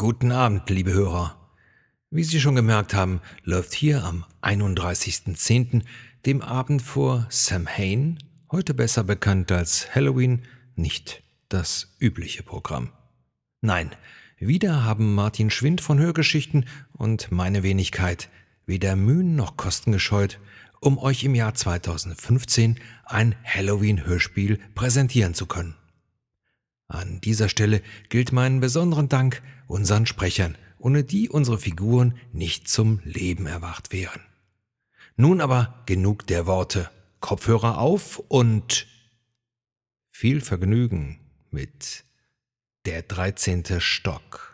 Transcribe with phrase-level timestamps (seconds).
[0.00, 1.36] Guten Abend, liebe Hörer.
[2.10, 5.82] Wie Sie schon gemerkt haben, läuft hier am 31.10.,
[6.24, 8.18] dem Abend vor Samhain,
[8.50, 12.88] heute besser bekannt als Halloween, nicht das übliche Programm.
[13.60, 13.90] Nein,
[14.38, 16.64] wieder haben Martin Schwind von Hörgeschichten
[16.94, 18.30] und meine Wenigkeit
[18.64, 20.40] weder Mühen noch Kosten gescheut,
[20.80, 25.74] um euch im Jahr 2015 ein Halloween-Hörspiel präsentieren zu können.
[26.90, 33.00] An dieser Stelle gilt meinen besonderen Dank unseren Sprechern, ohne die unsere Figuren nicht zum
[33.04, 34.20] Leben erwacht wären.
[35.16, 36.90] Nun aber genug der Worte.
[37.20, 38.88] Kopfhörer auf und
[40.10, 41.20] viel Vergnügen
[41.52, 42.04] mit
[42.86, 43.80] der 13.
[43.80, 44.49] Stock.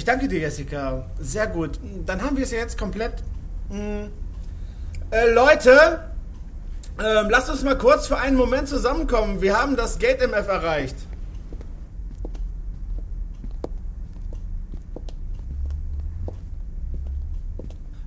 [0.00, 1.04] Ich danke dir, Jessica.
[1.20, 1.78] Sehr gut.
[2.06, 3.22] Dann haben wir es ja jetzt komplett.
[3.68, 4.08] Hm.
[5.10, 6.10] Äh, Leute,
[6.98, 9.42] ähm, lasst uns mal kurz für einen Moment zusammenkommen.
[9.42, 10.96] Wir haben das Gate MF erreicht.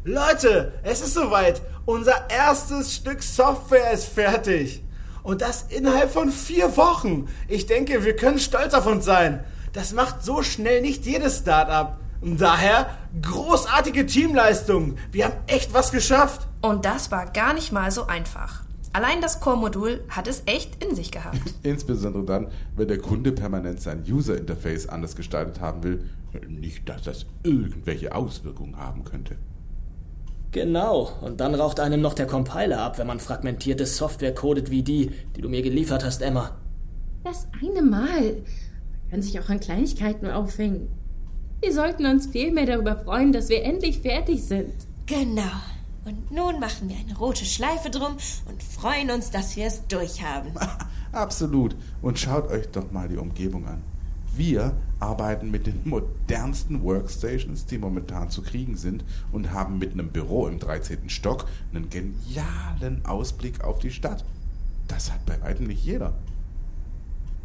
[0.04, 1.62] Leute, es ist soweit.
[1.86, 4.82] Unser erstes Stück Software ist fertig.
[5.22, 7.28] Und das innerhalb von vier Wochen.
[7.48, 9.44] Ich denke, wir können stolz auf uns sein.
[9.74, 11.98] Das macht so schnell nicht jedes Startup.
[12.22, 12.92] Und daher
[13.22, 14.98] großartige Teamleistung.
[15.12, 16.48] Wir haben echt was geschafft.
[16.62, 18.64] Und das war gar nicht mal so einfach.
[18.94, 21.40] Allein das Core-Modul hat es echt in sich gehabt.
[21.64, 26.10] Insbesondere dann, wenn der Kunde permanent sein User-Interface anders gestaltet haben will.
[26.48, 29.36] Nicht, dass das irgendwelche Auswirkungen haben könnte.
[30.52, 34.84] Genau, und dann raucht einem noch der Compiler ab, wenn man fragmentierte Software codet wie
[34.84, 36.52] die, die du mir geliefert hast, Emma.
[37.24, 38.44] Das eine Mal
[39.14, 40.88] kann sich auch an Kleinigkeiten aufhängen.
[41.62, 44.74] Wir sollten uns vielmehr darüber freuen, dass wir endlich fertig sind.
[45.06, 45.44] Genau.
[46.04, 48.18] Und nun machen wir eine rote Schleife drum
[48.50, 50.54] und freuen uns, dass wir es durchhaben.
[51.12, 51.76] Absolut.
[52.02, 53.84] Und schaut euch doch mal die Umgebung an.
[54.36, 60.10] Wir arbeiten mit den modernsten Workstations, die momentan zu kriegen sind, und haben mit einem
[60.10, 61.12] Büro im 13.
[61.12, 64.26] Stock einen genialen Ausblick auf die Stadt.
[64.88, 66.14] Das hat bei weitem nicht jeder.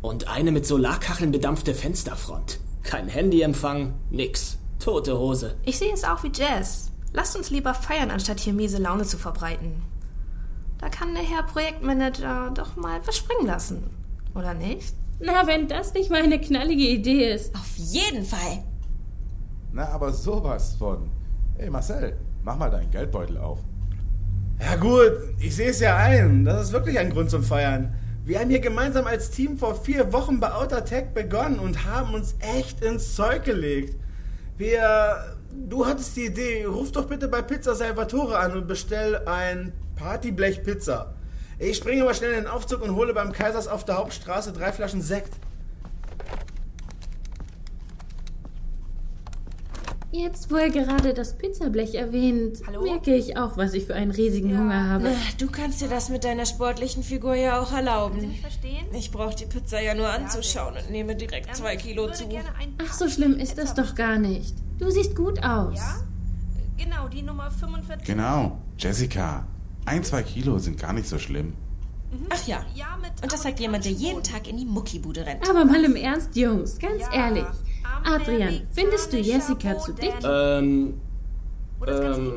[0.00, 2.60] Und eine mit Solarkacheln bedampfte Fensterfront.
[2.82, 4.58] Kein Handyempfang, nix.
[4.78, 5.56] Tote Hose.
[5.64, 6.92] Ich sehe es auch wie Jazz.
[7.12, 9.82] Lasst uns lieber feiern, anstatt hier miese Laune zu verbreiten.
[10.78, 13.90] Da kann der Herr Projektmanager doch mal was springen lassen.
[14.34, 14.94] Oder nicht?
[15.18, 17.52] Na, wenn das nicht mal eine knallige Idee ist.
[17.56, 18.62] Auf jeden Fall.
[19.72, 21.10] Na, aber sowas von.
[21.56, 23.58] Hey Marcel, mach mal deinen Geldbeutel auf.
[24.60, 26.44] Ja gut, ich sehe es ja ein.
[26.44, 27.94] Das ist wirklich ein Grund zum Feiern.
[28.28, 32.12] Wir haben hier gemeinsam als Team vor vier Wochen bei Outer Tech begonnen und haben
[32.12, 33.96] uns echt ins Zeug gelegt.
[34.58, 35.38] Wir.
[35.50, 40.62] Du hattest die Idee, ruf doch bitte bei Pizza Salvatore an und bestell ein Partyblech
[40.62, 41.14] Pizza.
[41.58, 44.72] Ich springe mal schnell in den Aufzug und hole beim Kaisers auf der Hauptstraße drei
[44.72, 45.32] Flaschen Sekt.
[50.10, 52.82] Jetzt, wo er gerade das Pizzablech erwähnt, Hallo?
[52.82, 55.10] merke ich auch, was ich für einen riesigen Hunger habe.
[55.14, 58.20] Ach, Du kannst dir das mit deiner sportlichen Figur ja auch erlauben.
[58.20, 58.86] Sie verstehen?
[58.94, 62.24] Ich brauche die Pizza ja nur anzuschauen und nehme direkt zwei Kilo zu.
[62.86, 64.54] Ach, so schlimm ist das doch gar nicht.
[64.78, 65.76] Du siehst gut aus.
[65.76, 66.00] Ja?
[66.82, 68.06] Genau, die Nummer 45.
[68.06, 69.46] Genau, Jessica.
[69.84, 71.52] Ein, zwei Kilo sind gar nicht so schlimm.
[72.30, 72.64] Ach ja.
[72.74, 75.46] Ja, Und das sagt jemand, der jeden Tag in die Muckibude rennt.
[75.48, 77.44] Aber mal im Ernst, Jungs, ganz Ja, ehrlich.
[78.04, 80.14] Adrian, findest du Jessica zu dick?
[80.24, 81.00] Ähm,
[81.86, 82.32] ähm,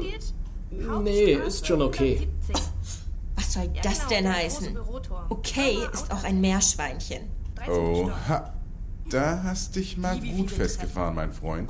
[1.04, 2.28] nee, ist schon okay.
[2.48, 2.56] 117.
[3.36, 4.78] Was soll das denn heißen?
[5.30, 7.22] Okay ist auch ein Meerschweinchen.
[7.56, 7.74] 13.
[7.74, 8.08] Stock.
[8.28, 8.54] Oha.
[9.10, 11.70] Da hast dich mal gut festgefahren, mein Freund.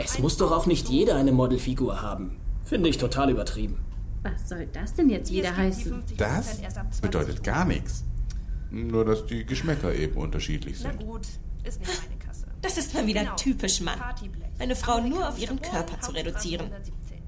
[0.00, 2.36] Es muss doch auch nicht jeder eine Modelfigur haben.
[2.64, 3.78] Finde ich total übertrieben.
[4.24, 5.92] Was soll das denn jetzt wieder heißen?
[5.92, 8.04] 50% Das erst ab 20 bedeutet gar nichts.
[8.70, 11.06] Nur, dass die Geschmäcker eben unterschiedlich Na sind.
[11.06, 11.26] gut,
[11.62, 12.47] ist nicht meine Kasse.
[12.62, 13.36] Das ist mal wieder Genau.
[13.36, 13.98] typisch Mann.
[14.58, 16.66] Eine Frau nur auf ihren Körper zu reduzieren.
[16.66, 17.18] 117.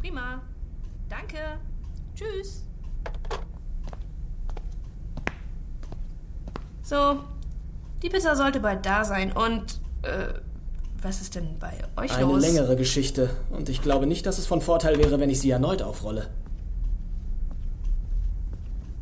[0.00, 0.42] Prima.
[1.08, 1.36] Danke.
[2.14, 2.64] Tschüss.
[6.82, 7.20] So,
[8.02, 10.34] die Pizza sollte bald da sein und äh,
[11.02, 12.40] was ist denn bei euch Eine los?
[12.42, 13.30] längere Geschichte.
[13.50, 16.28] Und ich glaube nicht, dass es von Vorteil wäre, wenn ich sie erneut aufrolle.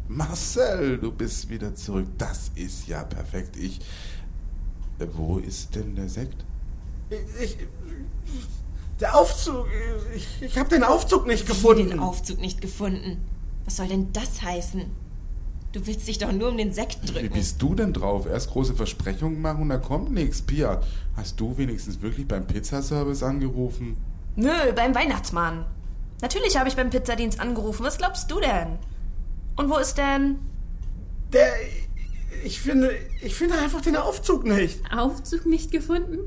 [0.06, 2.06] Marcel, du bist wieder zurück.
[2.18, 3.56] Das ist ja perfekt.
[3.56, 3.80] Ich.
[4.98, 6.44] Äh, Wo ist denn der Sekt?
[7.40, 7.56] Ich,
[9.00, 9.66] der Aufzug,
[10.14, 11.88] ich, ich habe den Aufzug nicht Wie gefunden.
[11.90, 13.24] den Aufzug nicht gefunden.
[13.64, 14.82] Was soll denn das heißen?
[15.72, 17.30] Du willst dich doch nur um den Sekt Wie drücken.
[17.34, 18.26] bist du denn drauf?
[18.26, 20.42] Erst große Versprechungen machen und da kommt nichts.
[20.42, 20.80] Pia,
[21.16, 23.96] hast du wenigstens wirklich beim Pizzaservice angerufen?
[24.36, 25.66] Nö, beim Weihnachtsmann.
[26.20, 27.84] Natürlich habe ich beim Pizzadienst angerufen.
[27.84, 28.78] Was glaubst du denn?
[29.56, 30.36] Und wo ist denn?
[31.32, 31.52] Der,
[32.44, 32.90] ich finde,
[33.22, 34.80] ich finde einfach den Aufzug nicht.
[34.92, 36.18] Aufzug nicht gefunden?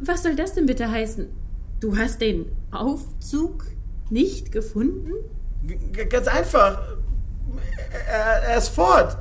[0.00, 1.28] Was soll das denn bitte heißen?
[1.80, 3.66] Du hast den Aufzug
[4.10, 5.12] nicht gefunden?
[5.64, 6.80] G ganz einfach.
[8.08, 9.16] Er, er ist fort.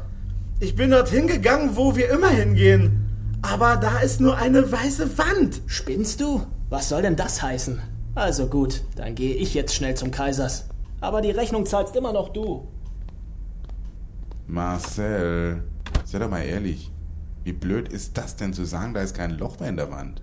[0.60, 3.02] Ich bin dorthin gegangen, wo wir immer hingehen.
[3.42, 5.62] Aber da ist nur eine weiße Wand.
[5.66, 6.46] Spinnst du?
[6.70, 7.82] Was soll denn das heißen?
[8.14, 10.66] Also gut, dann gehe ich jetzt schnell zum Kaisers.
[11.00, 12.68] Aber die Rechnung zahlst immer noch du.
[14.48, 15.64] Marcel,
[16.12, 16.92] sei doch mal ehrlich.
[17.44, 20.22] Wie blöd ist das denn zu sagen, da ist kein Loch mehr in der Wand?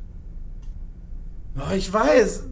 [1.57, 2.45] Oh, ich weiß,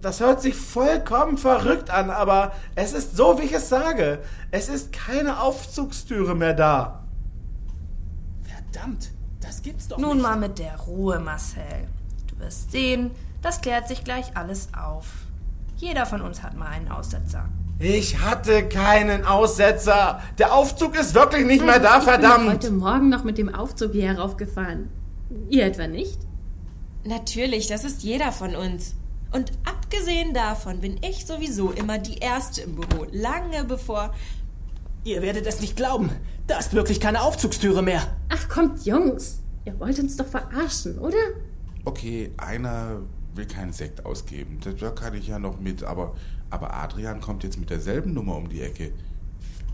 [0.00, 4.20] das hört sich vollkommen verrückt an, aber es ist so, wie ich es sage.
[4.50, 7.04] Es ist keine Aufzugstüre mehr da.
[8.42, 10.22] Verdammt, das gibt's doch Nun nicht.
[10.22, 11.88] mal mit der Ruhe, Marcel.
[12.28, 13.10] Du wirst sehen,
[13.42, 15.06] das klärt sich gleich alles auf.
[15.76, 17.48] Jeder von uns hat mal einen Aussetzer.
[17.78, 20.20] Ich hatte keinen Aussetzer.
[20.38, 22.50] Der Aufzug ist wirklich nicht mehr da, Also, ich bin verdammt.
[22.50, 24.88] heute Morgen noch mit dem Aufzug hier heraufgefahren.
[25.50, 26.18] Ihr etwa nicht?
[27.04, 28.94] Natürlich, das ist jeder von uns.
[29.32, 34.14] Und abgesehen davon bin ich sowieso immer die Erste im Büro, lange bevor.
[35.02, 36.10] Ihr werdet es nicht glauben.
[36.46, 38.02] Da ist wirklich keine Aufzugstüre mehr.
[38.28, 39.40] Ach kommt, Jungs.
[39.64, 41.16] Ihr wollt uns doch verarschen, oder?
[41.84, 43.00] Okay, einer
[43.34, 44.60] will keinen Sekt ausgeben.
[44.80, 46.14] Da kann ich ja noch mit, aber,
[46.54, 48.92] aber Adrian kommt jetzt mit derselben Nummer um die Ecke.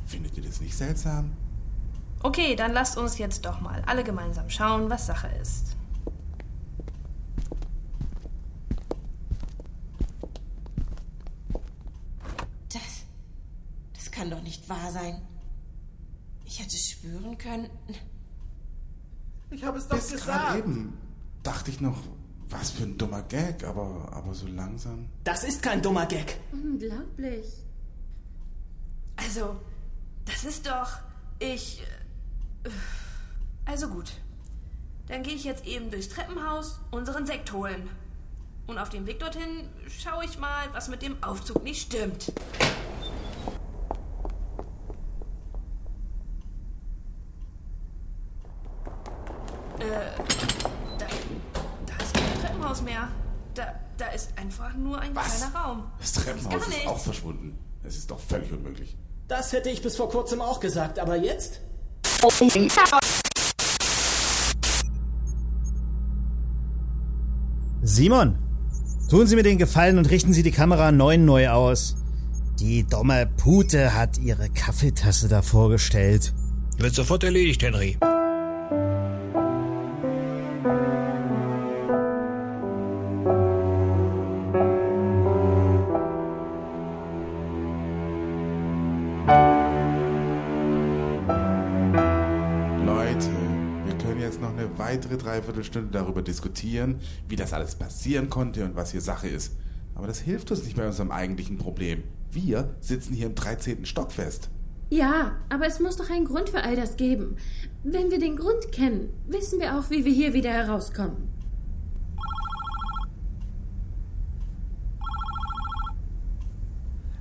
[0.06, 1.32] Findet ihr das nicht seltsam?
[2.22, 5.76] Okay, dann lasst uns jetzt doch mal alle gemeinsam schauen, was Sache ist.
[12.72, 13.04] Das.
[13.94, 15.20] Das kann doch nicht wahr sein.
[16.46, 17.68] Ich hätte schwören können.
[19.50, 20.58] Ich habe es doch Bis gerade gesagt.
[20.58, 20.94] eben
[21.42, 21.98] dachte ich noch,
[22.50, 25.08] was für ein dummer Gag, aber, aber so langsam.
[25.25, 26.37] Das ist kein dummer Gag.
[26.52, 27.47] Unglaublich.
[29.17, 29.56] Also,
[30.25, 30.99] das ist doch.
[31.38, 31.82] Ich.
[32.64, 32.70] äh,
[33.67, 34.12] Also gut.
[35.08, 37.88] Dann gehe ich jetzt eben durchs Treppenhaus unseren Sekt holen.
[38.67, 42.32] Und auf dem Weg dorthin schaue ich mal, was mit dem Aufzug nicht stimmt.
[49.79, 49.85] Äh,
[50.99, 51.06] da,
[51.87, 53.08] da ist kein Treppenhaus mehr.
[53.55, 55.38] Da, da ist einfach nur ein Was?
[55.38, 55.83] kleiner Raum.
[55.99, 57.59] Das Gar Treppenhaus ist auch verschwunden.
[57.83, 58.97] Es ist doch völlig unmöglich.
[59.28, 61.61] Das hätte ich bis vor kurzem auch gesagt, aber jetzt?
[67.83, 68.38] Simon,
[69.09, 71.97] tun Sie mir den Gefallen und richten Sie die Kamera neun neu aus.
[72.59, 76.35] Die dumme Pute hat ihre Kaffeetasse da vorgestellt.
[76.76, 77.97] Wird sofort erledigt, Henry.
[95.50, 99.57] Dreiviertelstunde darüber diskutieren, wie das alles passieren konnte und was hier Sache ist.
[99.95, 102.04] Aber das hilft uns nicht bei unserem eigentlichen Problem.
[102.30, 103.85] Wir sitzen hier im 13.
[103.85, 104.49] Stock fest.
[104.88, 107.37] Ja, aber es muss doch einen Grund für all das geben.
[107.83, 111.28] Wenn wir den Grund kennen, wissen wir auch, wie wir hier wieder herauskommen.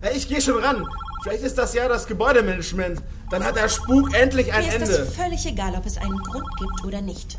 [0.01, 0.85] Hey, ich gehe schon ran.
[1.23, 3.01] Vielleicht ist das ja das Gebäudemanagement.
[3.29, 4.97] Dann hat der Spuk endlich ein Mir ist Ende.
[4.97, 7.37] das völlig egal, ob es einen Grund gibt oder nicht.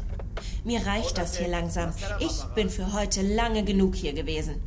[0.64, 1.92] Mir reicht das hier langsam.
[2.18, 4.62] Ich bin für heute lange genug hier gewesen.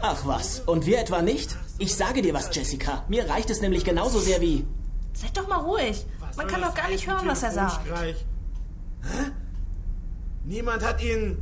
[0.00, 1.56] Ach was, und wir etwa nicht?
[1.78, 3.04] Ich sage dir was, Jessica.
[3.08, 4.64] Mir reicht es nämlich genauso sehr wie.
[5.12, 6.04] Seid doch mal ruhig.
[6.36, 7.80] Man kann doch gar nicht hören, was er sagt.
[7.90, 9.30] Hä?
[10.44, 11.38] Niemand hat ihn.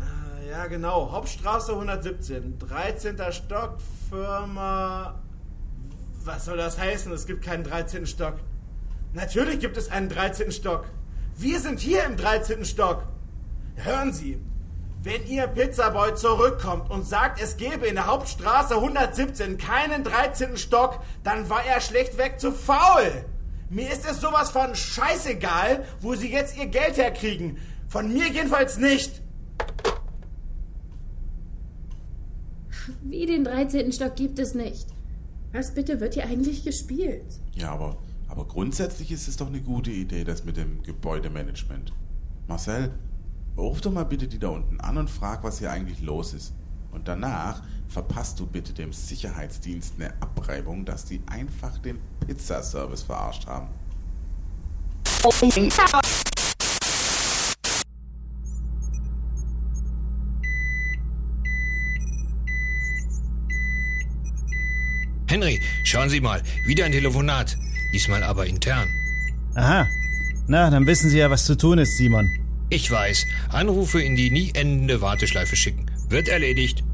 [0.00, 1.10] Ah, Ja, genau.
[1.12, 2.58] Hauptstraße 117.
[2.58, 3.16] 13.
[3.32, 3.78] Stock,
[4.10, 5.20] Firma.
[6.24, 7.10] Was soll das heißen?
[7.12, 8.06] Es gibt keinen 13.
[8.06, 8.34] Stock.
[9.14, 10.52] Natürlich gibt es einen 13.
[10.52, 10.84] Stock.
[11.40, 12.66] Wir sind hier im 13.
[12.66, 13.02] Stock.
[13.74, 14.38] Hören Sie,
[15.02, 20.58] wenn Ihr Pizzaboy zurückkommt und sagt, es gäbe in der Hauptstraße 117 keinen 13.
[20.58, 23.24] Stock, dann war er schlechtweg zu faul.
[23.70, 27.56] Mir ist es sowas von scheißegal, wo Sie jetzt Ihr Geld herkriegen.
[27.88, 29.22] Von mir jedenfalls nicht.
[33.00, 33.92] Wie den 13.
[33.92, 34.88] Stock gibt es nicht.
[35.54, 37.40] Was bitte wird hier eigentlich gespielt?
[37.54, 37.96] Ja, aber,
[38.30, 41.92] aber grundsätzlich ist es doch eine gute Idee, das mit dem Gebäudemanagement.
[42.46, 42.92] Marcel,
[43.56, 46.54] ruf doch mal bitte die da unten an und frag, was hier eigentlich los ist.
[46.92, 53.46] Und danach verpasst du bitte dem Sicherheitsdienst eine Abreibung, dass die einfach den Pizzaservice verarscht
[53.48, 53.66] haben.
[65.26, 67.56] Henry, schauen Sie mal, wieder ein Telefonat.
[67.92, 68.88] Diesmal aber intern.
[69.54, 69.88] Aha.
[70.46, 72.30] Na, dann wissen Sie ja, was zu tun ist, Simon.
[72.70, 75.86] Ich weiß, Anrufe in die nie endende Warteschleife schicken.
[76.08, 76.84] Wird erledigt.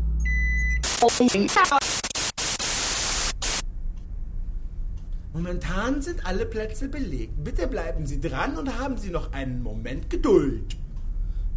[5.32, 7.44] Momentan sind alle Plätze belegt.
[7.44, 10.76] Bitte bleiben Sie dran und haben Sie noch einen Moment Geduld.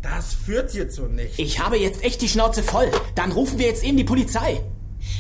[0.02, 1.40] Das führt hierzu nicht.
[1.40, 2.92] Ich habe jetzt echt die Schnauze voll.
[3.16, 4.62] Dann rufen wir jetzt eben die Polizei.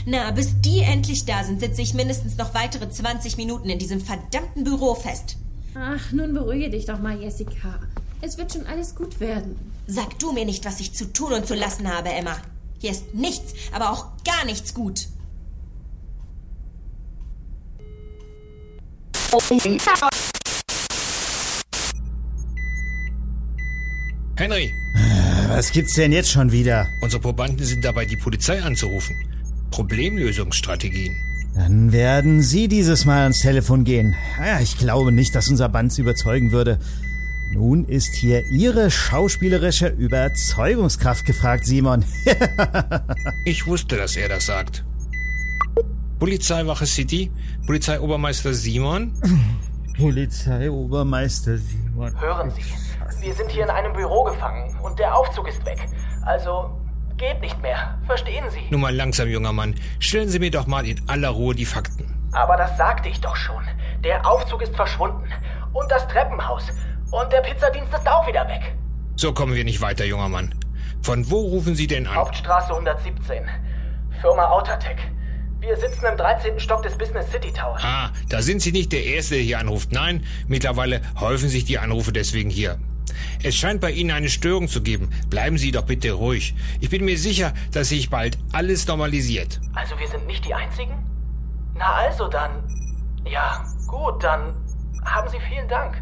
[0.05, 4.01] Na, bis die endlich da sind, sitze ich mindestens noch weitere 20 Minuten in diesem
[4.01, 5.37] verdammten Büro fest.
[5.75, 7.79] Ach, nun beruhige dich doch mal, Jessica.
[8.21, 9.57] Es wird schon alles gut werden.
[9.87, 12.37] Sag du mir nicht, was ich zu tun und zu lassen habe, Emma.
[12.79, 15.07] Hier ist nichts, aber auch gar nichts gut.
[24.35, 24.73] Henry,
[25.49, 26.87] Was gibt's denn jetzt schon wieder?
[27.01, 29.15] unsere Probanden sind dabei, die Polizei anzurufen.
[29.71, 31.15] Problemlösungsstrategien.
[31.55, 34.15] Dann werden Sie dieses Mal ans Telefon gehen.
[34.39, 36.79] Ja, ich glaube nicht, dass unser Band Sie überzeugen würde.
[37.51, 42.05] Nun ist hier Ihre schauspielerische Überzeugungskraft gefragt, Simon.
[43.45, 44.83] Ich wusste, dass er das sagt.
[46.19, 47.31] Polizeiwache City,
[47.65, 49.11] Polizeiobermeister Simon.
[49.97, 52.21] Polizeiobermeister Simon.
[52.21, 52.61] Hören Sie,
[53.21, 55.87] wir sind hier in einem Büro gefangen und der Aufzug ist weg.
[56.25, 56.69] Also
[57.19, 57.99] geht nicht mehr.
[58.07, 58.61] Verstehen Sie?
[58.71, 59.75] Nun mal langsam, junger Mann.
[59.99, 62.15] Stellen Sie mir doch mal in aller Ruhe die Fakten.
[62.31, 63.63] Aber das sagte ich doch schon.
[64.03, 65.27] Der Aufzug ist verschwunden.
[65.73, 66.63] Und das Treppenhaus.
[67.11, 68.73] Und der Pizzadienst ist auch wieder weg.
[69.15, 70.55] So kommen wir nicht weiter, junger Mann.
[71.01, 72.15] Von wo rufen Sie denn an?
[72.15, 73.43] Hauptstraße 117.
[74.21, 74.97] Firma Outertech.
[75.59, 76.59] Wir sitzen im 13.
[76.59, 77.83] Stock des Business City Towers.
[77.83, 79.91] Ah, da sind Sie nicht der Erste, der hier anruft.
[79.91, 82.79] Nein, mittlerweile häufen sich die Anrufe deswegen hier.
[83.43, 85.09] Es scheint bei Ihnen eine Störung zu geben.
[85.29, 86.55] Bleiben Sie doch bitte ruhig.
[86.79, 89.59] Ich bin mir sicher, dass sich bald alles normalisiert.
[89.73, 90.93] Also wir sind nicht die Einzigen?
[91.75, 92.51] Na also dann.
[93.25, 94.53] Ja, gut, dann
[95.05, 96.01] haben Sie vielen Dank.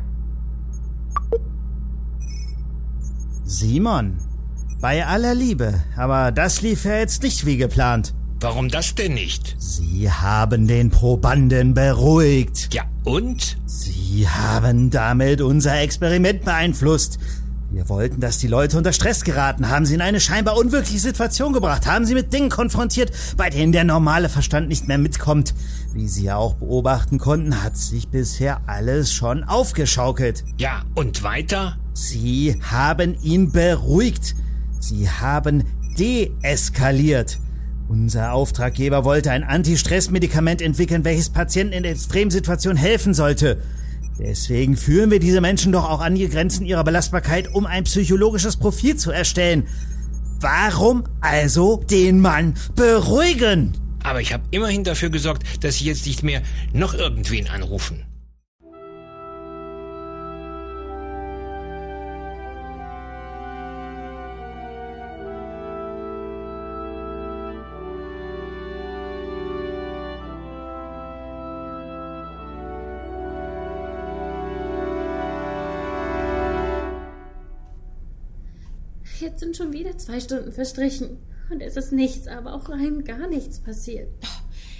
[3.44, 4.18] Simon,
[4.82, 8.14] bei aller Liebe, aber das lief ja jetzt nicht wie geplant.
[8.40, 9.56] Warum das denn nicht?
[9.58, 12.72] Sie haben den Probanden beruhigt.
[12.72, 13.58] Ja, und?
[13.66, 17.18] Sie haben damit unser Experiment beeinflusst.
[17.72, 21.52] Wir wollten, dass die Leute unter Stress geraten, haben sie in eine scheinbar unwirkliche Situation
[21.52, 25.54] gebracht, haben sie mit Dingen konfrontiert, bei denen der normale Verstand nicht mehr mitkommt.
[25.94, 30.46] Wie Sie ja auch beobachten konnten, hat sich bisher alles schon aufgeschaukelt.
[30.58, 31.78] Ja, und weiter?
[31.94, 34.36] Sie haben ihn beruhigt.
[34.80, 35.64] Sie haben
[35.98, 37.40] deeskaliert.
[37.90, 43.62] Unser Auftraggeber wollte ein Anti-Stress-Medikament entwickeln, welches Patienten in Extremsituationen helfen sollte.
[44.20, 48.58] Deswegen führen wir diese Menschen doch auch an die Grenzen ihrer Belastbarkeit, um ein psychologisches
[48.58, 49.68] Profil zu erstellen.
[50.42, 53.74] Warum also den Mann beruhigen?
[54.04, 56.42] Aber ich habe immerhin dafür gesorgt, dass Sie jetzt nicht mehr
[56.74, 58.07] noch irgendwen anrufen.
[79.28, 81.18] Jetzt sind schon wieder zwei Stunden verstrichen.
[81.50, 84.08] Und es ist nichts, aber auch rein gar nichts passiert.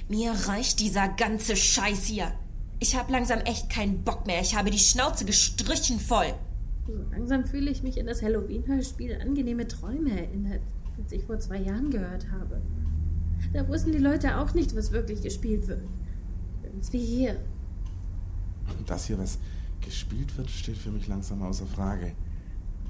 [0.08, 2.32] Mir reicht dieser ganze Scheiß hier.
[2.80, 4.40] Ich habe langsam echt keinen Bock mehr.
[4.40, 6.34] Ich habe die Schnauze gestrichen voll.
[6.86, 10.62] So langsam fühle ich mich in das Halloween-Hörspiel Angenehme Träume erinnert,
[10.98, 12.62] das ich vor zwei Jahren gehört habe.
[13.52, 15.82] Da wussten die Leute auch nicht, was wirklich gespielt wird.
[16.64, 17.36] Ganz wie hier.
[18.86, 19.40] Das hier, was
[19.82, 22.14] gespielt wird, steht für mich langsam außer Frage.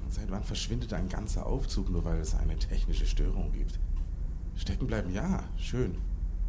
[0.08, 3.78] Seit wann verschwindet ein ganzer Aufzug, nur weil es eine technische Störung gibt?
[4.56, 5.98] Stecken bleiben, ja, schön.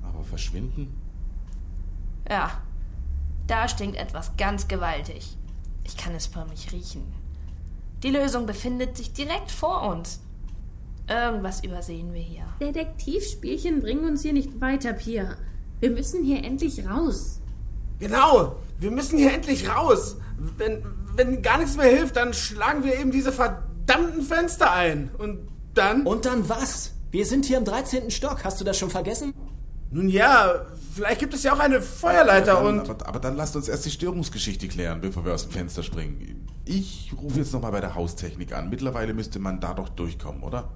[0.02, 0.96] Aber verschwinden?
[2.30, 2.62] Ja,
[3.48, 5.36] da stinkt etwas ganz gewaltig.
[5.84, 7.04] Ich kann es förmlich riechen.
[8.04, 10.22] Die Lösung befindet sich direkt vor uns.
[11.08, 12.46] Irgendwas übersehen wir hier.
[12.62, 15.36] Detektivspielchen bringen uns hier nicht weiter, Pia.
[15.80, 17.42] Wir müssen hier endlich raus.
[18.00, 20.18] Genau, wir müssen hier endlich raus.
[20.58, 20.84] Wenn,
[21.20, 25.12] wenn gar nichts mehr hilft, dann schlagen wir eben diese verdammten Fenster ein.
[25.18, 26.04] Und dann.
[26.04, 26.94] Und dann was?
[27.12, 28.10] Wir sind hier im 13.
[28.10, 28.46] Stock.
[28.46, 29.34] Hast du das schon vergessen?
[29.92, 32.90] Nun ja, vielleicht gibt es ja auch eine Feuerleiter aber dann, und.
[32.90, 36.48] Aber, aber dann lasst uns erst die Störungsgeschichte klären, bevor wir aus dem Fenster springen.
[36.66, 38.70] Ich rufe jetzt nochmal bei der Haustechnik an.
[38.70, 40.70] Mittlerweile müsste man da doch durchkommen, oder?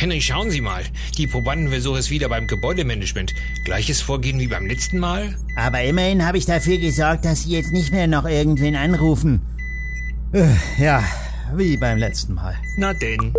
[0.00, 0.84] Henry, schauen Sie mal.
[1.16, 3.34] Die Probandenversuch ist wieder beim Gebäudemanagement.
[3.64, 5.34] Gleiches Vorgehen wie beim letzten Mal?
[5.56, 9.40] Aber immerhin habe ich dafür gesorgt, dass Sie jetzt nicht mehr noch irgendwen anrufen.
[10.32, 10.46] Äh,
[10.78, 11.02] Ja,
[11.54, 12.54] wie beim letzten Mal.
[12.76, 13.34] Na denn.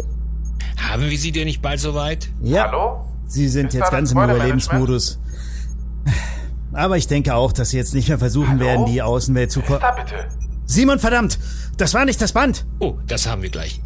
[0.77, 2.29] Haben wir Sie denn nicht bald soweit?
[2.41, 3.05] Ja, Hallo?
[3.25, 4.17] Sie sind Ist jetzt ganz im?
[4.17, 5.17] Überlebensmodus.
[6.73, 8.65] Aber ich denke auch, dass Sie jetzt nicht mehr versuchen Hallo?
[8.65, 9.61] werden, die Außenwelt zu...
[9.61, 10.27] ko- Da bitte.
[10.65, 11.39] Simon, verdammt!
[11.77, 12.65] Das war nicht das Band!
[12.79, 13.81] Oh, das haben wir gleich.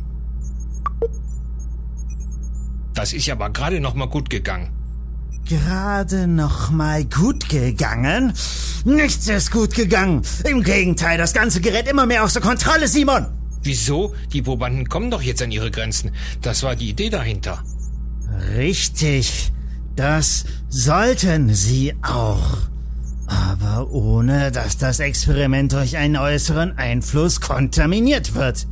[2.94, 4.70] Das ist ja aber gerade noch mal gut gegangen.
[5.46, 8.34] Gerade noch mal gut gegangen?
[8.86, 10.22] Nichts ist gut gegangen.
[10.50, 13.28] Im Gegenteil, das ganze gerät immer mehr außer Kontrolle, Simon!
[13.62, 14.14] Wieso?
[14.32, 16.12] Die Probanden kommen doch jetzt an ihre Grenzen.
[16.42, 17.64] Das war die Idee dahinter.
[18.56, 19.52] Richtig.
[19.96, 22.58] Das sollten sie auch.
[23.28, 28.68] Aber ohne, dass das Experiment durch einen äußeren Einfluss kontaminiert wird.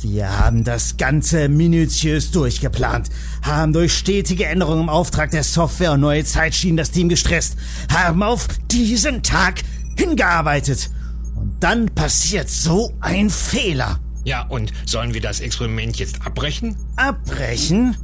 [0.00, 3.08] Wir haben das Ganze minutiös durchgeplant,
[3.42, 7.56] haben durch stetige Änderungen im Auftrag der Software und neue Zeitschienen das Team gestresst,
[7.92, 9.62] haben auf diesen Tag
[9.96, 10.90] hingearbeitet.
[11.36, 14.00] Und dann passiert so ein Fehler.
[14.24, 16.76] Ja, und sollen wir das Experiment jetzt abbrechen?
[16.96, 17.96] Abbrechen?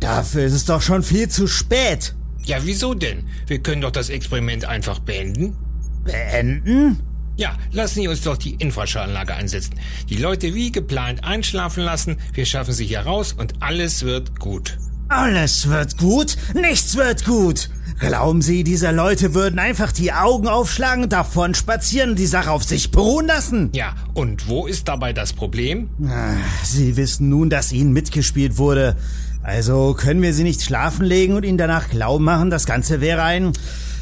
[0.00, 2.14] Dafür ist es doch schon viel zu spät.
[2.44, 3.24] Ja, wieso denn?
[3.46, 5.56] Wir können doch das Experiment einfach beenden.
[6.04, 7.02] Beenden?
[7.36, 9.74] Ja, lassen Sie uns doch die Infraschallanlage einsetzen.
[10.08, 14.78] Die Leute wie geplant einschlafen lassen, wir schaffen sie hier raus und alles wird gut.
[15.08, 17.70] Alles wird gut, nichts wird gut.
[17.98, 22.64] Glauben Sie, diese Leute würden einfach die Augen aufschlagen davon spazieren und die Sache auf
[22.64, 23.70] sich beruhen lassen?
[23.72, 25.88] Ja, und wo ist dabei das Problem?
[26.06, 28.96] Ah, Sie wissen nun, dass Ihnen mitgespielt wurde.
[29.42, 33.22] Also können wir Sie nicht schlafen legen und Ihnen danach glauben machen, das Ganze wäre
[33.22, 33.52] ein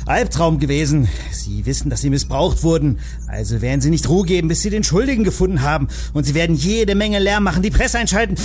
[0.06, 1.08] Albtraum gewesen.
[1.30, 2.98] Sie wissen, dass Sie missbraucht wurden.
[3.26, 5.88] Also werden Sie nicht Ruhe geben, bis Sie den Schuldigen gefunden haben.
[6.12, 8.36] Und Sie werden jede Menge Lärm machen, die Presse einschalten,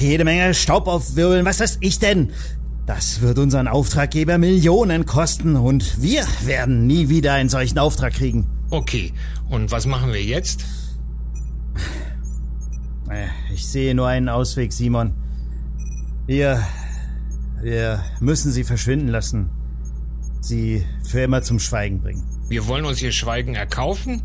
[0.00, 2.30] jede Menge Staub aufwirbeln, was weiß ich denn.
[2.86, 8.46] Das wird unseren Auftraggeber Millionen kosten und wir werden nie wieder einen solchen Auftrag kriegen.
[8.70, 9.12] Okay,
[9.50, 10.64] und was machen wir jetzt?
[13.10, 15.12] Äh, Ich sehe nur einen Ausweg, Simon.
[16.26, 16.62] Wir.
[17.62, 19.48] Wir müssen sie verschwinden lassen.
[20.44, 22.22] Sie für immer zum Schweigen bringen.
[22.48, 24.22] Wir wollen uns ihr Schweigen erkaufen?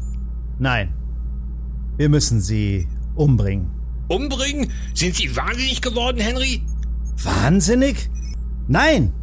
[0.59, 0.93] Nein.
[1.97, 3.71] Wir müssen sie umbringen.
[4.07, 4.71] Umbringen?
[4.93, 6.61] Sind Sie wahnsinnig geworden, Henry?
[7.23, 8.09] Wahnsinnig?
[8.67, 9.13] Nein!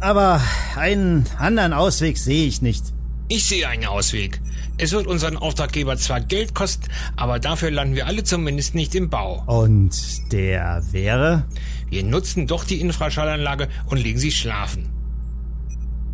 [0.00, 0.40] Aber
[0.76, 2.84] einen anderen Ausweg sehe ich nicht.
[3.28, 4.40] Ich sehe einen Ausweg.
[4.78, 9.10] Es wird unseren Auftraggeber zwar Geld kosten, aber dafür landen wir alle zumindest nicht im
[9.10, 9.44] Bau.
[9.46, 11.44] Und der wäre?
[11.90, 14.88] Wir nutzen doch die Infraschallanlage und legen sie schlafen.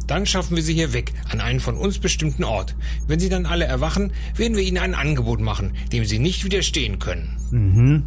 [0.06, 2.76] Dann schaffen wir sie hier weg, an einen von uns bestimmten Ort.
[3.06, 6.98] Wenn sie dann alle erwachen, werden wir ihnen ein Angebot machen, dem sie nicht widerstehen
[6.98, 7.36] können.
[7.50, 8.04] Mhm.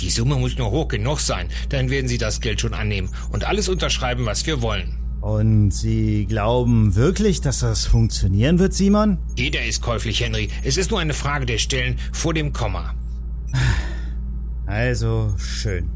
[0.00, 3.44] Die Summe muss nur hoch genug sein, dann werden sie das Geld schon annehmen und
[3.44, 4.96] alles unterschreiben, was wir wollen.
[5.20, 9.18] Und Sie glauben wirklich, dass das funktionieren wird, Simon?
[9.36, 10.48] Jeder ist käuflich, Henry.
[10.62, 12.94] Es ist nur eine Frage der Stellen vor dem Komma.
[14.66, 15.90] Also schön.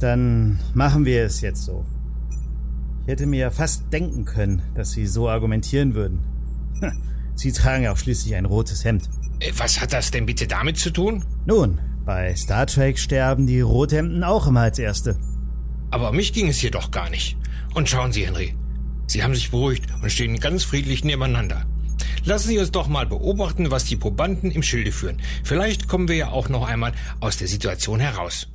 [0.00, 1.84] Dann machen wir es jetzt so.
[3.04, 6.20] Ich hätte mir ja fast denken können, dass Sie so argumentieren würden.
[7.34, 9.10] Sie tragen ja auch schließlich ein rotes Hemd.
[9.40, 11.22] Äh, Was hat das denn bitte damit zu tun?
[11.44, 15.18] Nun, bei Star Trek sterben die Rothemden auch immer als Erste.
[15.90, 17.36] Aber um mich ging es hier doch gar nicht.
[17.74, 18.54] Und schauen Sie, Henry.
[19.06, 21.66] Sie haben sich beruhigt und stehen ganz friedlich nebeneinander.
[22.24, 25.20] Lassen Sie uns doch mal beobachten, was die Probanden im Schilde führen.
[25.42, 28.48] Vielleicht kommen wir ja auch noch einmal aus der Situation heraus.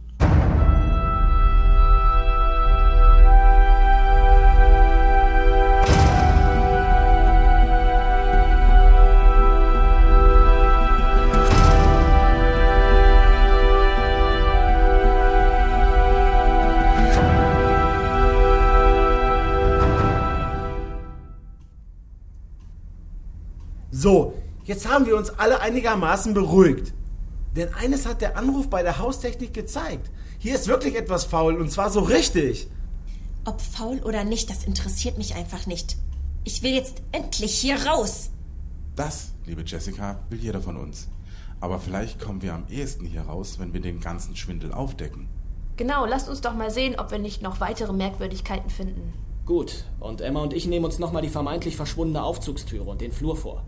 [24.00, 24.34] So,
[24.64, 26.94] jetzt haben wir uns alle einigermaßen beruhigt.
[27.58, 30.10] Denn eines hat der Anruf bei der Haustechnik gezeigt.
[30.38, 32.70] Hier ist wirklich etwas faul und zwar so richtig.
[33.44, 35.98] Ob faul oder nicht, das interessiert mich einfach nicht.
[36.46, 38.30] Ich will jetzt endlich hier raus.
[38.96, 41.10] Das, liebe Jessica, will jeder von uns.
[41.60, 45.28] Aber vielleicht kommen wir am ehesten hier raus, wenn wir den ganzen Schwindel aufdecken.
[45.76, 49.12] Genau, lasst uns doch mal sehen, ob wir nicht noch weitere Merkwürdigkeiten finden.
[49.46, 53.36] Gut, und Emma und ich nehmen uns nochmal die vermeintlich verschwundene Aufzugstüre und den Flur
[53.36, 53.66] vor.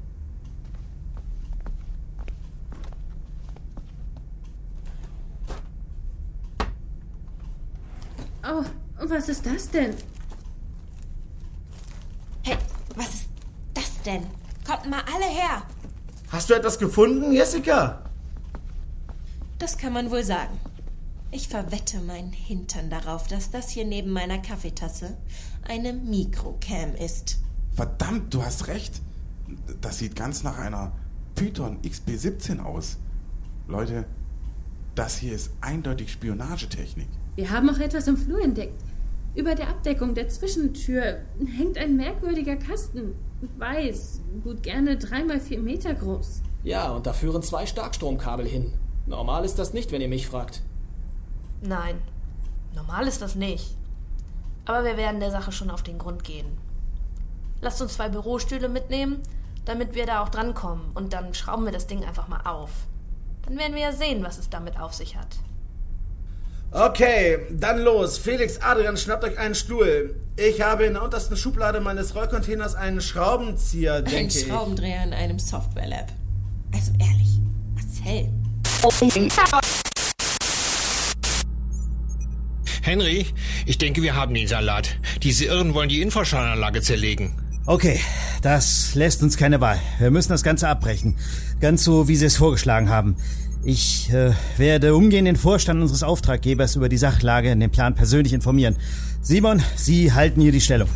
[9.11, 9.93] Was ist das denn?
[12.43, 12.57] Hey,
[12.95, 13.29] was ist
[13.73, 14.23] das denn?
[14.65, 15.63] Kommt mal alle her.
[16.29, 18.03] Hast du etwas gefunden, Jessica?
[19.59, 20.57] Das kann man wohl sagen.
[21.29, 25.17] Ich verwette meinen Hintern darauf, dass das hier neben meiner Kaffeetasse
[25.67, 27.39] eine Mikrocam ist.
[27.73, 29.01] Verdammt, du hast recht.
[29.81, 30.93] Das sieht ganz nach einer
[31.35, 32.97] Python XP17 aus.
[33.67, 34.05] Leute,
[34.95, 37.07] das hier ist eindeutig Spionagetechnik.
[37.35, 38.81] Wir haben auch etwas im Flur entdeckt.
[39.33, 41.19] Über der Abdeckung der Zwischentür
[41.57, 43.15] hängt ein merkwürdiger Kasten.
[43.57, 46.41] Weiß, gut gerne dreimal vier Meter groß.
[46.63, 48.73] Ja, und da führen zwei Starkstromkabel hin.
[49.07, 50.61] Normal ist das nicht, wenn ihr mich fragt.
[51.61, 51.97] Nein,
[52.75, 53.75] normal ist das nicht.
[54.65, 56.45] Aber wir werden der Sache schon auf den Grund gehen.
[57.61, 59.21] Lasst uns zwei Bürostühle mitnehmen,
[59.65, 60.91] damit wir da auch drankommen.
[60.93, 62.71] Und dann schrauben wir das Ding einfach mal auf.
[63.43, 65.37] Dann werden wir ja sehen, was es damit auf sich hat.
[66.73, 68.17] Okay, dann los.
[68.17, 70.15] Felix, Adrian, schnappt euch einen Stuhl.
[70.37, 74.47] Ich habe in der untersten Schublade meines Rollcontainers einen Schraubenzieher, Ein denke ich.
[74.47, 76.13] Schraubendreher in einem Software-Lab.
[76.73, 77.39] Also ehrlich,
[77.75, 78.29] Marcel.
[82.83, 83.25] Henry,
[83.65, 84.97] ich denke, wir haben den Salat.
[85.23, 87.33] Diese Irren wollen die Infraschallanlage zerlegen.
[87.65, 87.99] Okay,
[88.41, 89.79] das lässt uns keine Wahl.
[89.99, 91.17] Wir müssen das Ganze abbrechen.
[91.59, 93.17] Ganz so, wie Sie es vorgeschlagen haben.
[93.63, 98.33] Ich äh, werde umgehend den Vorstand unseres Auftraggebers über die Sachlage in dem Plan persönlich
[98.33, 98.75] informieren.
[99.21, 100.89] Simon, Sie halten hier die Stellung.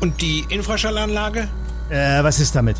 [0.00, 1.48] Und die Infraschallanlage?
[1.90, 2.76] Äh, was ist damit?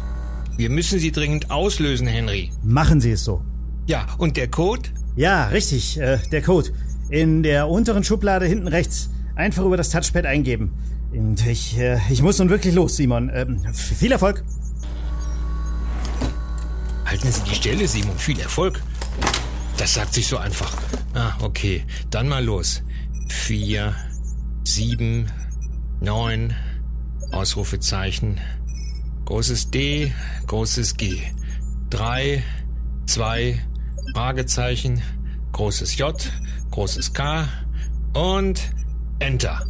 [0.56, 2.50] Wir müssen sie dringend auslösen, Henry.
[2.62, 3.42] Machen Sie es so.
[3.86, 4.88] Ja, und der Code?
[5.16, 6.70] Ja, richtig, äh, der Code.
[7.10, 9.10] In der unteren Schublade hinten rechts.
[9.36, 10.72] Einfach über das Touchpad eingeben.
[11.12, 13.30] Und ich, äh, ich muss nun wirklich los, Simon.
[13.34, 14.42] Ähm, viel Erfolg.
[17.14, 18.18] Halten Sie die Stelle, Simon.
[18.18, 18.82] Viel Erfolg.
[19.76, 20.76] Das sagt sich so einfach.
[21.14, 21.84] Ah, okay.
[22.10, 22.82] Dann mal los.
[23.28, 23.94] Vier,
[24.64, 25.30] sieben,
[26.00, 26.56] neun,
[27.30, 28.40] Ausrufezeichen,
[29.26, 30.12] großes D,
[30.48, 31.22] großes G.
[31.88, 32.42] Drei,
[33.06, 33.64] zwei,
[34.12, 35.00] Fragezeichen,
[35.52, 36.16] großes J,
[36.72, 37.46] großes K
[38.12, 38.60] und
[39.20, 39.64] Enter.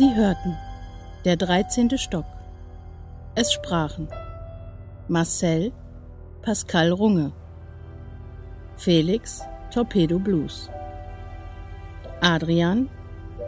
[0.00, 0.56] Sie hörten
[1.26, 1.98] Der 13.
[1.98, 2.24] Stock.
[3.34, 4.08] Es sprachen
[5.08, 5.72] Marcel
[6.40, 7.32] Pascal Runge,
[8.76, 10.70] Felix Torpedo Blues,
[12.22, 12.88] Adrian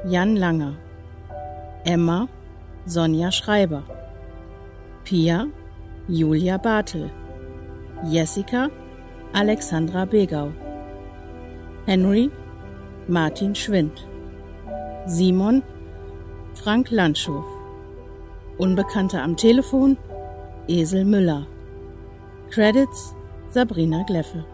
[0.07, 0.75] Jan Langer,
[1.85, 2.29] Emma
[2.85, 3.85] Sonja Schreiber,
[5.05, 5.47] Pia
[6.07, 7.11] Julia Bartel,
[8.05, 8.69] Jessica
[9.33, 10.53] Alexandra Begau,
[11.87, 12.31] Henry
[13.09, 14.07] Martin Schwind,
[15.07, 15.63] Simon
[16.63, 17.43] Frank Landschow.
[18.57, 19.97] Unbekannter am Telefon
[20.69, 21.45] Esel Müller.
[22.51, 23.17] Credits
[23.51, 24.45] Sabrina Gleffe.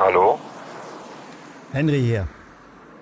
[0.00, 0.40] Hallo?
[1.72, 2.26] Henry hier.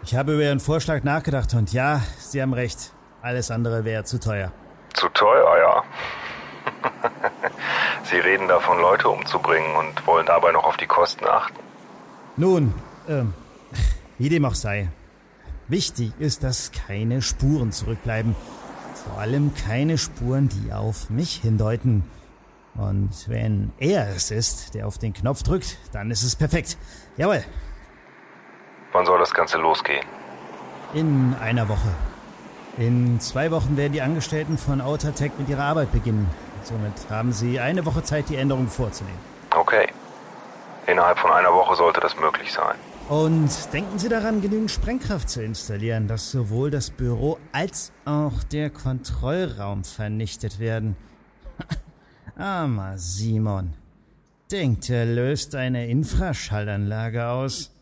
[0.03, 2.93] Ich habe über Ihren Vorschlag nachgedacht und ja, Sie haben recht.
[3.23, 4.51] Alles andere wäre zu teuer.
[4.95, 5.85] Zu teuer, ja.
[8.03, 11.61] Sie reden davon, Leute umzubringen und wollen dabei noch auf die Kosten achten.
[12.37, 12.75] Nun,
[13.09, 13.33] ähm,
[14.19, 14.89] wie dem auch sei.
[15.69, 18.35] Wichtig ist, dass keine Spuren zurückbleiben.
[19.05, 22.03] Vor allem keine Spuren, die auf mich hindeuten.
[22.79, 26.79] Und wenn er es ist, der auf den Knopf drückt, dann ist es perfekt.
[27.17, 27.45] Jawohl.
[28.93, 30.07] Wann soll das Ganze losgehen?
[30.95, 31.89] In einer Woche.
[32.77, 36.31] In zwei Wochen werden die Angestellten von Outertech mit ihrer Arbeit beginnen.
[36.63, 39.19] Somit haben sie eine Woche Zeit, die Änderungen vorzunehmen.
[39.55, 39.89] Okay.
[40.87, 42.77] Innerhalb von einer Woche sollte das möglich sein.
[43.09, 48.71] Und denken Sie daran, genügend Sprengkraft zu installieren, dass sowohl das Büro als auch der
[48.71, 50.95] Kontrollraum vernichtet werden.
[52.39, 53.75] Armer Simon.
[54.53, 57.73] Denkt, er löst eine Infraschallanlage aus.